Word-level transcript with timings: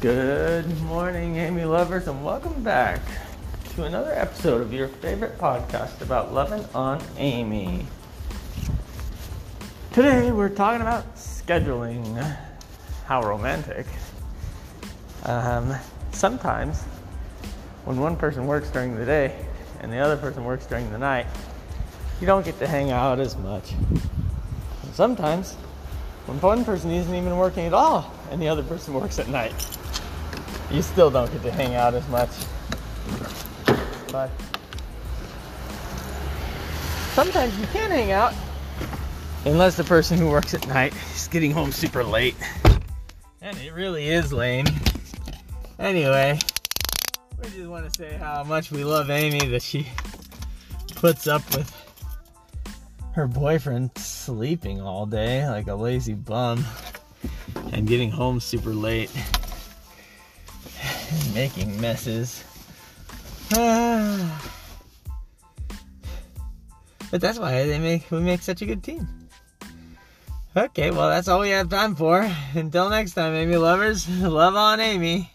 Good 0.00 0.80
morning, 0.80 1.36
Amy 1.36 1.66
lovers, 1.66 2.08
and 2.08 2.24
welcome 2.24 2.62
back 2.62 3.02
to 3.74 3.84
another 3.84 4.12
episode 4.12 4.62
of 4.62 4.72
your 4.72 4.88
favorite 4.88 5.36
podcast 5.36 6.00
about 6.00 6.32
loving 6.32 6.64
on 6.74 7.02
Amy. 7.18 7.84
Today 9.92 10.32
we're 10.32 10.48
talking 10.48 10.80
about 10.80 11.16
scheduling. 11.16 12.16
How 13.04 13.22
romantic. 13.28 13.84
Um, 15.26 15.74
sometimes 16.12 16.80
when 17.84 18.00
one 18.00 18.16
person 18.16 18.46
works 18.46 18.70
during 18.70 18.96
the 18.96 19.04
day 19.04 19.44
and 19.80 19.92
the 19.92 19.98
other 19.98 20.16
person 20.16 20.46
works 20.46 20.64
during 20.64 20.90
the 20.92 20.98
night, 20.98 21.26
you 22.22 22.26
don't 22.26 22.46
get 22.46 22.58
to 22.60 22.66
hang 22.66 22.90
out 22.90 23.20
as 23.20 23.36
much. 23.36 23.72
And 23.72 24.94
sometimes 24.94 25.56
when 26.24 26.40
one 26.40 26.64
person 26.64 26.90
isn't 26.90 27.14
even 27.14 27.36
working 27.36 27.66
at 27.66 27.74
all 27.74 28.10
and 28.30 28.40
the 28.40 28.48
other 28.48 28.62
person 28.62 28.94
works 28.94 29.18
at 29.18 29.28
night, 29.28 29.52
you 30.70 30.82
still 30.82 31.10
don't 31.10 31.30
get 31.32 31.42
to 31.42 31.50
hang 31.50 31.74
out 31.74 31.94
as 31.94 32.06
much. 32.08 32.30
But 34.12 34.30
sometimes 37.12 37.58
you 37.58 37.66
can 37.66 37.90
hang 37.90 38.12
out 38.12 38.34
unless 39.44 39.76
the 39.76 39.84
person 39.84 40.18
who 40.18 40.28
works 40.28 40.54
at 40.54 40.66
night 40.68 40.94
is 41.14 41.28
getting 41.28 41.50
home 41.50 41.72
super 41.72 42.04
late. 42.04 42.36
And 43.40 43.56
it 43.58 43.72
really 43.72 44.08
is 44.08 44.32
lame. 44.32 44.66
Anyway, 45.78 46.38
we 47.38 47.48
just 47.50 47.68
want 47.68 47.90
to 47.90 47.98
say 47.98 48.16
how 48.16 48.44
much 48.44 48.70
we 48.70 48.84
love 48.84 49.10
Amy 49.10 49.46
that 49.46 49.62
she 49.62 49.86
puts 50.94 51.26
up 51.26 51.42
with 51.56 51.74
her 53.14 53.26
boyfriend 53.26 53.90
sleeping 53.96 54.80
all 54.80 55.06
day 55.06 55.48
like 55.48 55.66
a 55.66 55.74
lazy 55.74 56.14
bum 56.14 56.64
and 57.72 57.88
getting 57.88 58.10
home 58.10 58.38
super 58.38 58.74
late 58.74 59.10
making 61.34 61.80
messes. 61.80 62.44
Ah. 63.52 64.52
but 67.10 67.20
that's 67.20 67.38
why 67.38 67.66
they 67.66 67.78
make 67.78 68.10
we 68.10 68.20
make 68.20 68.42
such 68.42 68.62
a 68.62 68.66
good 68.66 68.82
team. 68.82 69.08
Okay, 70.56 70.90
well 70.90 71.08
that's 71.08 71.28
all 71.28 71.40
we 71.40 71.50
have 71.50 71.68
time 71.68 71.94
for. 71.94 72.30
Until 72.54 72.90
next 72.90 73.14
time, 73.14 73.34
Amy 73.34 73.56
lovers, 73.56 74.08
love 74.20 74.56
on 74.56 74.80
Amy. 74.80 75.30